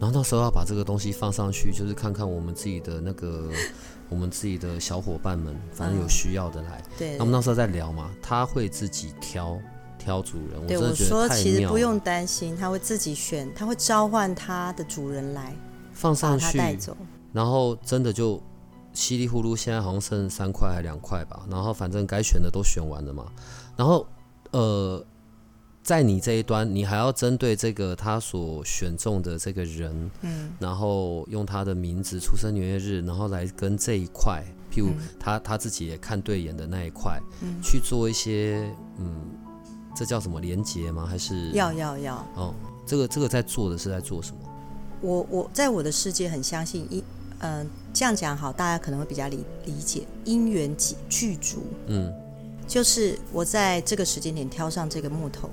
[0.00, 3.50] 然后那时候要把这个东西放上去，就是看看我们自己的那个
[4.08, 6.82] 我们自己的小伙伴们，反正有需要的来。
[6.98, 9.58] 对那我们那时候在聊嘛，他会自己挑
[10.06, 11.42] 挑主人，我对我真的觉得说，太妙了。
[11.42, 15.52] 其实不用担心，他会自己选，他会召唤他的主人来
[15.92, 16.96] 放上去，他带走。
[17.32, 18.40] 然后真的就
[18.92, 21.44] 稀里糊涂，现在好像剩三块还两块吧。
[21.50, 23.26] 然后反正该选的都选完了嘛。
[23.76, 24.06] 然后
[24.52, 25.04] 呃，
[25.82, 34.40] 在你这一端，你还要针对这个他所选中的这个人，嗯，然后用他的名字、出生年月日，然后来跟这一块，
[34.72, 39.14] 譬如嗯他他自己也看对眼的那一块，嗯去做一些嗯，
[39.96, 41.06] 这叫什么连接吗？
[41.08, 42.54] 还是要要要，哦，
[42.86, 44.38] 这个这个在做的是在做什么？
[45.00, 47.02] 我我在我的世界很相信因，
[47.38, 51.62] 嗯、这样讲好，大家可能会比较理理解因缘具具足。
[51.86, 52.12] 嗯
[52.66, 55.48] 就是我在这个时间点挑上这个木头，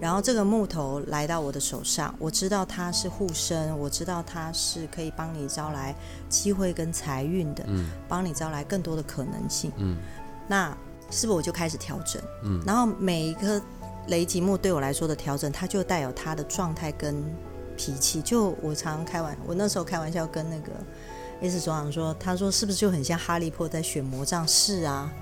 [0.00, 5.94] 然后这个木头来到我的手上，我知道它是护身，我知道它是可以帮你招来
[6.30, 9.70] 机会跟财运的，嗯帮你招来更多的可能性。
[9.76, 9.98] 嗯
[10.48, 10.70] 那
[11.10, 12.22] 是不是我就开始调整？
[12.44, 13.60] 嗯然后每一颗
[14.08, 17.22] 雷吉木对我来说的调整，它就带有他的状态跟
[17.76, 18.22] 脾气。
[18.22, 20.72] 就我常常开玩，我那时候开玩笑跟那个
[21.40, 24.46] S 所长说，他说是不是就很像哈利波特在选魔杖？
[24.46, 25.12] 是啊，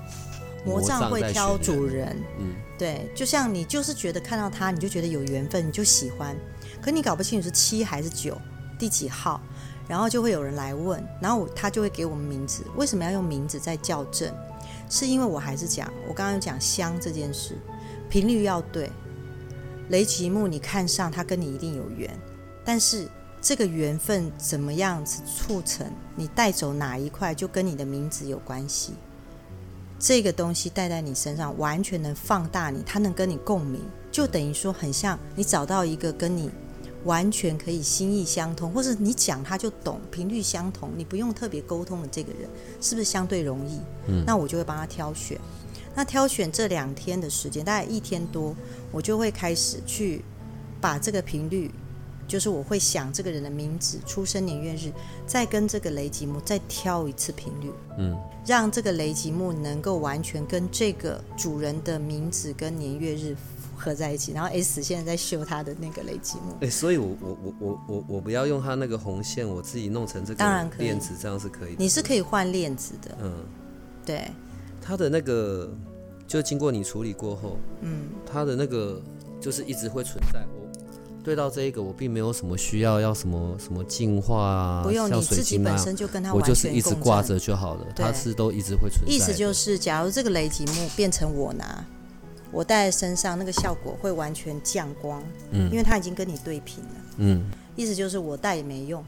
[0.64, 2.16] 魔杖会挑主人。
[2.38, 6.36] 嗯对，就像你就是觉得看到他，你就觉得有缘分，你就喜欢，
[6.82, 8.36] 可你搞不清楚是七还是九，
[8.76, 9.40] 第几号，
[9.86, 12.64] 然后就会有人来问，然后他就会给我们名字。
[12.76, 14.34] 为什么要用名字在校正？
[14.90, 17.56] 是因为我还是讲，我刚刚有讲香这件事，
[18.14, 18.88] 频率要对。
[19.88, 22.08] 雷吉木你看上他跟你一定有缘，
[22.64, 23.08] 但是
[23.40, 28.92] 这个缘分怎么样子促成，你带走哪一块就跟你的名字有关系。
[29.98, 33.80] 这个东西带在你身上，完全能放大你，它能跟你共鸣，
[34.12, 36.48] 就等于说很像你找到一个跟你
[37.02, 42.48] 完全可以心意相通，或者你讲他就懂，频率相同，你不用特别沟通的这个人，
[42.80, 43.80] 是不是相对容易？
[44.06, 45.36] 嗯那我就会帮他挑选。
[45.94, 48.54] 那挑选这两天的时间，大概一天多，
[48.90, 50.24] 我就会开始去
[50.80, 51.70] 把这个频率，
[52.26, 54.92] 就是我会想这个人的名字、出生年月日，
[55.26, 57.70] 再跟这个雷吉木再挑一次频率。
[57.98, 63.34] 嗯让这个雷吉木能够完全跟这个主人的名字跟年月日
[63.74, 64.32] 合在一起。
[64.32, 71.76] 然后 S 现在在修他的那个雷吉木，哎、所以我我我我我我不要用他那个红线，我自己弄成这个当然可以链子，这样是可以的。
[71.78, 73.32] 你是可以换链子的，嗯，
[74.04, 74.30] 对，
[74.86, 75.74] 它的那个
[76.26, 79.00] 就经过你处理过后，嗯，它的那个
[79.40, 80.44] 就是一直会存在。
[80.54, 80.68] 我
[81.24, 86.94] 对到这一个，我并没有什么需要要什么什么净化啊，不用像你自己本身就跟他我完就是一直。
[86.96, 89.10] 挂着就好了，对它是都一直会存在。
[89.10, 91.82] 意思就是，假如这个雷吉木变成我拿，
[92.52, 96.90] 我戴在身上，那个效果会完全降光，嗯因为它已经跟你对平了。
[97.16, 99.02] 嗯意思就是我戴也没用，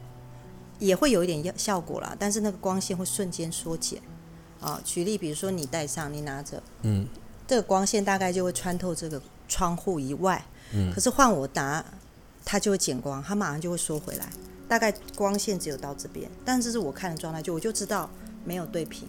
[0.79, 4.01] 也会有一点效果啦，但是那个光线会瞬间缩减。
[4.59, 7.07] 啊，举例，比如说你戴上，你拿着，嗯。
[7.47, 10.91] 这个光线大概就会穿透这个窗户以外，嗯。
[10.93, 11.85] 可是换我拿，
[12.43, 14.27] 它就会减光，它马上就会缩回来，
[14.67, 18.09] 大概光线只有到这边，但这是我看的状态，就我就知道
[18.43, 19.07] 没有对平，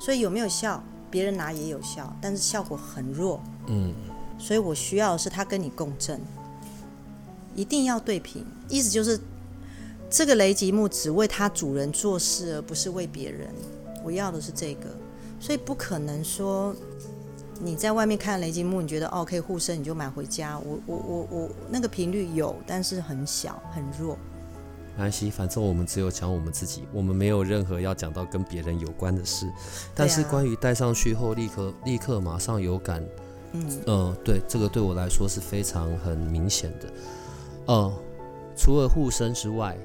[0.00, 3.94] 所以有没有效，别人拿也有效，但是效果很弱，嗯。
[4.36, 6.20] 所以我需要的是它跟你共振，
[7.54, 9.20] 一定要对平，意思就是
[10.10, 13.48] 这个雷吉木只为它主人做事，而不是为别人。
[14.02, 14.88] 我要的是这个，
[15.40, 16.74] 所以不可能说
[17.60, 20.58] 你在外面看雷吉木，你觉得哦可以护身，你就买回家。
[20.58, 24.16] 我我我我那个频率有，但是很小很弱。
[24.94, 29.50] 没关系，反正我们只有讲我们自己，我们没有任何要讲到跟别人有关的事。
[29.94, 33.02] 但是关于戴上去后立刻立刻马上有感，
[33.52, 36.92] 嗯，呃，对，这个对我来说是非常很明显的。
[37.66, 37.92] 呃，
[38.54, 39.78] 除了护身之外，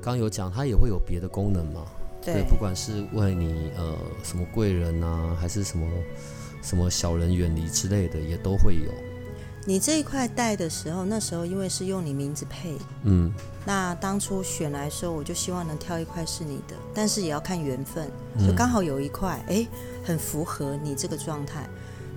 [0.00, 1.84] 刚有讲它也会有别的功能嘛？
[2.24, 5.86] 对，不管是为你呃什么贵人啊，还是什么
[6.62, 8.90] 什么小人远离之类的，也都会有。
[9.66, 13.32] 你这一块戴的时候，那时候因为是用你名字配，嗯
[13.64, 19.66] 那当初选来的时候，我就希望能挑一块是你的，但是也要看缘分，嗯就刚好有一块，哎，
[20.04, 21.66] 很符合你这个状态。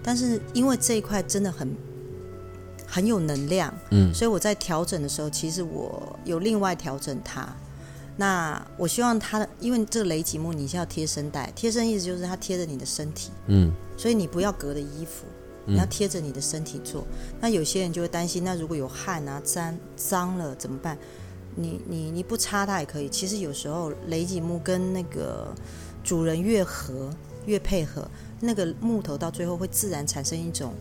[0.03, 1.73] 但是因为这一块真的很
[2.85, 7.47] 很有能量，嗯所以我在调整的时候，其实我有另外调整它。
[8.17, 15.25] 那我希望它的，因为这个雷吉木你是要贴身带，贴身意思就是它贴着你的身体，嗯所以你不要隔着衣服，
[15.67, 17.05] 嗯你要贴着你的身体做。
[17.39, 20.97] 那有些人就会担心，那如果有汗啊、沾脏了怎么办？
[21.55, 23.09] 你你你不擦它也可以。
[23.09, 25.53] 其实有时候雷吉木跟那个
[26.03, 27.09] 主人越合
[27.45, 28.07] 越配合，
[28.39, 30.73] 那个木头到最后会自然产生一种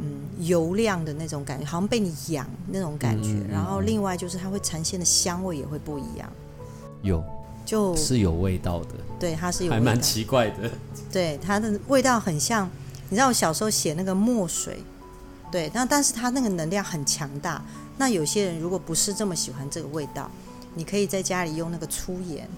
[0.00, 3.36] 嗯油亮的那种感觉，好像被你养那种感觉。
[3.48, 6.28] 然后另外就是它会呈现的香味也会不一样，
[7.04, 7.22] 有
[7.64, 10.70] 就是有味道的，对它是有还蛮奇怪的。
[11.12, 12.68] 对，它的味道很像，
[13.08, 14.82] 你知道我小时候写那个墨水，
[15.52, 17.62] 对，那但是它那个能量很强大。
[17.96, 20.28] 那有些人如果不是这么喜欢这个味道，
[20.74, 22.48] 你可以在家里用那个粗盐，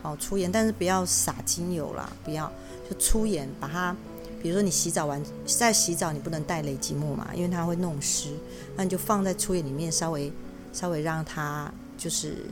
[0.00, 2.50] 好粗盐，但是不要撒精油啦，不要
[2.88, 3.94] 就粗盐把它，
[4.40, 8.30] 比如说你洗澡完在洗澡，你不能带雷吉木嘛，因为它会弄湿，
[8.74, 10.32] 那你就放在粗盐里面，稍微
[10.72, 12.46] 稍微让它就是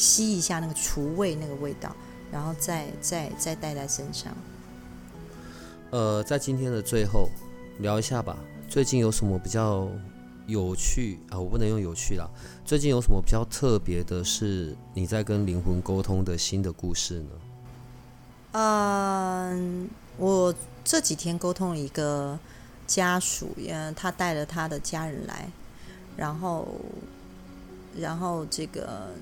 [0.00, 1.94] 吸一下那个除味那个味道，
[2.32, 4.32] 然后再再再带在身上。
[5.90, 7.28] 呃，在今天的最后
[7.80, 9.86] 聊一下吧，最近有什么比较
[10.46, 11.38] 有趣啊？
[11.38, 12.26] 我不能用有趣啦。
[12.64, 17.30] 最近有什么比较特别的是你在跟灵魂沟通的新的故事呢？
[18.52, 22.38] 嗯，我这几天沟通了一个
[22.86, 25.48] 家属，嗯，他带了他的家人来，
[26.16, 26.66] 然后，
[27.96, 29.12] 然后这个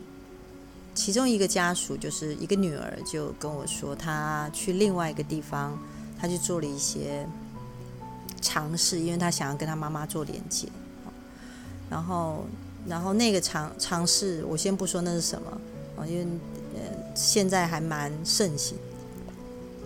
[0.99, 5.79] 其中一个家属就是一个女儿，就跟我说，她去另外一个地方，
[6.19, 7.25] 她去做了一些
[8.41, 10.67] 尝试，因为她想要跟她妈妈做连接，
[11.89, 12.45] 然后，
[12.85, 15.49] 然后那个尝尝试，我先不说那是什么，
[15.97, 16.27] 啊，因为
[16.75, 16.81] 呃
[17.15, 18.77] 现在还蛮盛行。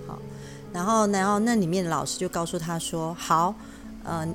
[0.06, 0.18] 好
[0.72, 3.54] 然后，然后那里面的老师就告诉他说：“好，
[4.02, 4.26] 呃，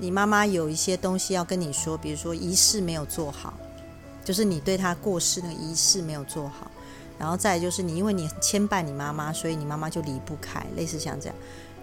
[0.00, 3.54] 你妈妈有一些东西要跟你说，比如说仪式没有做好，
[4.30, 6.70] 就是你对他过世那个仪式没有做好。
[7.18, 11.34] 然后再就是你因为你牵绊你妈妈，所以你妈妈就离不开，类似像这样。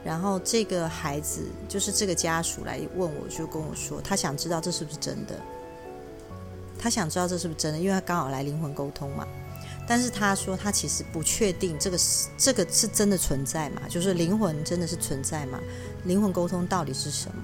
[0.02, 5.38] 然后这个孩子就是这个家属来问我，就跟我说，他想知道这是不是真的，
[6.80, 9.28] 他想知道这是不是真的，因为他刚好来灵魂沟通嘛。”
[9.86, 13.82] 但是他说他其实不确定这个是这个是真的存在嘛？
[13.90, 15.60] 就是灵魂真的是存在嘛？
[16.06, 17.44] 灵魂沟通到底是什么？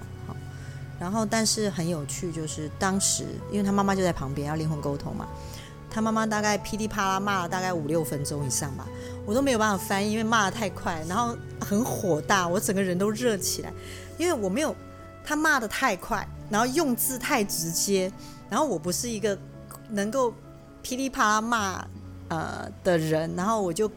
[1.03, 5.27] 然后但是很有趣，就是当时因为他妈妈就在旁边要灵魂沟通嘛，
[5.89, 8.87] 他妈妈大概噼里啪啦骂了大概五六分钟以上吧，
[9.25, 13.73] 我都没有办法翻译，因为骂的太快，然后很火大，我整个人都热起来，
[14.17, 14.73] 因为我没有
[15.25, 18.09] 他骂的太快，然后用字太直接，
[18.49, 19.37] 然后我不是一个
[19.89, 20.33] 能够
[20.81, 21.85] 噼里啪啦骂。
[22.29, 23.91] 呃的人，然后我就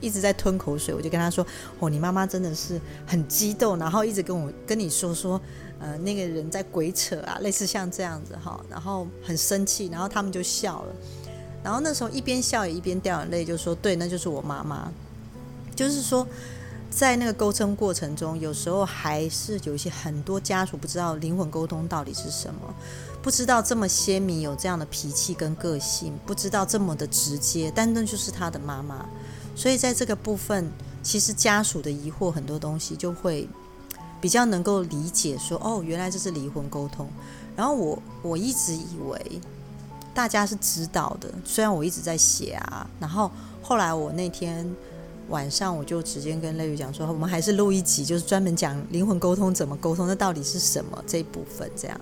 [0.00, 1.44] 一直在吞口水，我就跟他说
[1.78, 5.38] ：“哦，你妈妈真的是很激动，然后一直跟我跟你说说，
[5.82, 10.94] 呃，那个人在鬼扯啊，类似像这样子哈，然后很生气，然后他们就笑了，
[11.64, 14.90] 然后那时候一边笑也一边掉眼泪，就说：对，那就是我妈妈。
[15.74, 16.24] 就是说，
[16.88, 22.74] 在那个沟通过程中，有时候还是有一些很多家属不知道灵魂沟通到底是什么。”
[23.22, 29.08] 不知道这么鲜明有这样的脾气跟个性，不知道这么的直接，但那就是他的妈妈。
[29.54, 30.68] 所以在这个部分，
[31.04, 33.48] 其实家属的疑惑很多东西就会
[34.22, 37.08] 比较能够理解，说哦，原来这是离婚沟通。
[37.56, 39.40] 然后我我一直以为
[40.14, 42.88] 大家是知道的，虽然我一直在写啊。
[43.00, 43.28] 然后
[43.60, 44.64] 后来我那天
[45.28, 52.00] 晚上我就直接跟雷雨讲说，我们还是录一集，就是专门讲灵魂沟通怎么沟通，那到底是什么这一部分这样。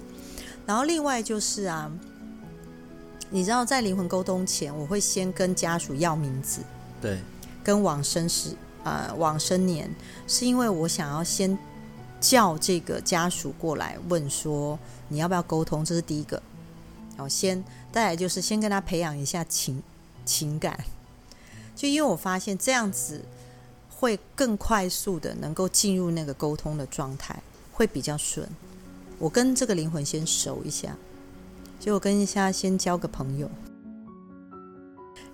[0.66, 1.90] 然后另外就是啊，
[3.30, 6.60] 你知道在灵魂沟通前，我会先跟家属要名字，
[7.00, 7.18] 对，
[7.64, 8.50] 跟往生时
[8.84, 9.90] 呃往生年，
[10.28, 11.58] 是因为我想要先
[12.20, 16.40] 叫这个家属过来问说你要不要沟通，这是第一个。
[17.16, 19.82] 然后先再来就是先跟他培养一下情
[20.24, 20.78] 情感，
[21.74, 23.22] 就因为我发现这样子
[23.90, 27.42] 会更快速的能够进入那个沟通的状态，
[27.72, 28.48] 会比较顺。
[29.18, 30.96] 我跟这个灵魂先熟一下，
[31.78, 33.50] 就跟一下先交个朋友，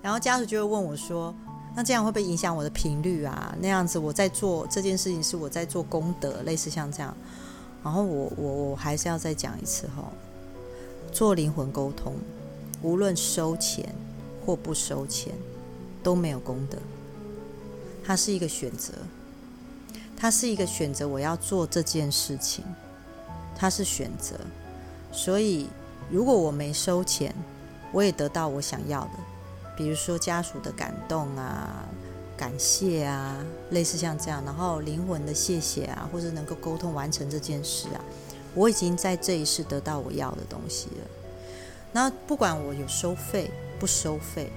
[0.01, 1.33] 然后家属就会问我说
[1.77, 3.55] ：“那这样会不会影响我的频率啊？
[3.61, 7.15] 那样子我在做这件事情是我在做功德，类似像这样。”
[7.85, 10.11] 然后我我我还是要再讲一次哈，
[11.11, 12.15] 做灵魂沟通，
[12.81, 13.93] 无论收钱
[14.43, 15.35] 或不收钱，
[16.01, 16.79] 都没有功德。
[18.03, 18.93] 它是一个选择，
[20.17, 22.65] 它是一个选择，我要做这件事情。
[23.55, 24.35] 它是选择，
[25.11, 25.67] 所以
[26.09, 27.35] 如果我没收钱，
[27.91, 29.11] 我也得到我想要的，
[29.77, 31.85] 比如说家属的感动啊、
[32.35, 33.37] 感谢啊，
[33.69, 38.01] 类似像这样，然后灵魂的谢谢啊，或者能够沟通完成这件事啊，
[38.55, 41.07] 我已经在这一世得到我要的东西了。
[41.93, 44.51] 那不管我有收费不收费，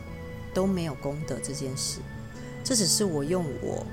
[0.53, 2.01] 都没有功德这件事，
[2.65, 3.87] 这只是我用我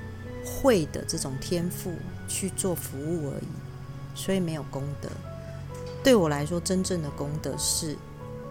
[0.44, 1.92] 会的这种天赋
[2.26, 3.48] 去做服务而已。
[4.14, 5.08] 所以没有功德。
[6.02, 7.96] 对我来说，真正的功德是，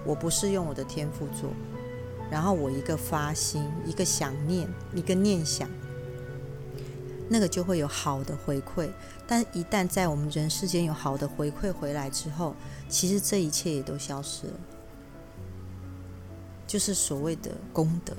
[0.05, 1.49] 我不是用我的天赋做，
[2.29, 5.69] 然后我一个发心，一个想念，一个念想，
[7.29, 8.89] 那个就会有好的回馈。
[9.25, 12.55] 但一旦在我们人世间有好的回馈回来之后，
[12.87, 14.53] 其实这一切也都消失了，
[16.65, 18.13] 就是所谓的功德。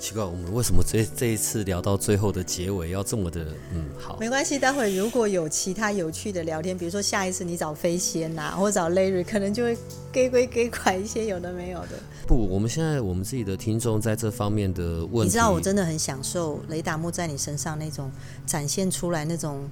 [0.00, 3.44] 奇怪，我们为什么这这一次聊到最后的结尾要这么的
[3.74, 4.16] 嗯好？
[4.18, 9.76] 没关系，待会如果有其他有趣的聊天，比如说下一次你找飞仙呐，或找 Larry，可能就会
[10.10, 11.90] 给归给拐一些有的没有的。
[12.26, 18.10] 不，我们现在我们自己的听众在这方面的问题，你知道我真的很享受雷达木在你身上那种
[18.46, 19.70] 展现出来那种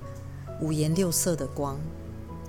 [0.61, 1.81] 五颜六色的光，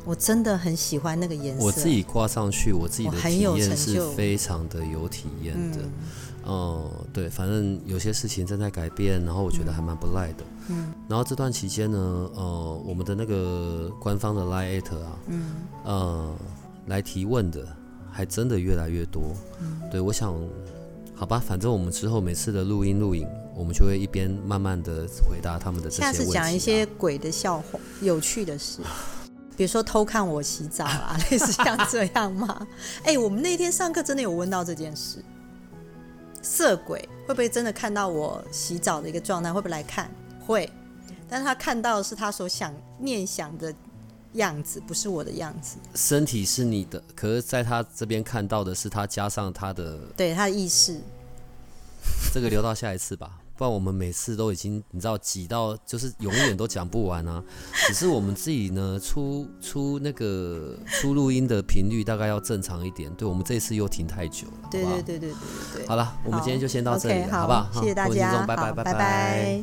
[0.04, 1.64] 我真的很喜欢那个颜色。
[1.64, 5.78] 我自己挂上去，我自己的体验成是非常的有体验的。
[6.44, 10.44] 哦，对，反正有些事情正在改变，然后我觉得还蛮不赖的。
[10.70, 11.98] 嗯，然后这段期间呢，
[12.36, 16.36] 呃，我们的那个官方的 Line at 啊，嗯，呃，
[16.88, 17.68] 来提问的
[18.12, 19.36] 还真的越来越多。
[19.62, 20.34] 嗯，对，我想，
[21.16, 26.18] 好吧，反正我们之后每次的录音录影，我们就会一边慢慢的回答他们的这些问题。
[26.20, 28.80] 下次讲一些鬼的笑话、有趣的事，
[29.58, 32.66] 比如说偷看我洗澡啊，类似像这样吗？
[33.04, 35.24] 哎，我们那天上课真的有问到这件事。
[36.42, 39.52] 色鬼会不会真的看到我洗澡的一个状态？
[39.52, 40.10] 会不会来看？
[40.46, 40.70] 会，
[41.28, 43.74] 但是他看到的是他所想念想的
[44.34, 45.78] 样子，不是我的样子。
[45.96, 51.00] 身体是你的，可是在他这边看到的是他加上他的，对他的意识。
[52.34, 53.40] 这个留到下一次吧。
[53.60, 57.44] 不然我们每次都已经你知道挤到就是永远都讲不完啊！
[57.90, 63.14] 只是我们自己呢出出那个出录音的频率大概要正常一点。
[63.16, 65.30] 对我们这次又停太久了，对对对对对
[65.76, 65.88] 对。
[65.88, 67.70] 好了，我们今天就先到这里，好不好？
[67.74, 69.62] 谢谢大家，拜拜拜拜。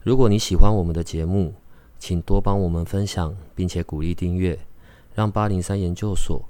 [0.00, 1.54] 如果你喜欢我们的节目，
[2.00, 4.58] 请多帮我们分享，并且鼓励订阅，
[5.14, 6.49] 让八零三研究所。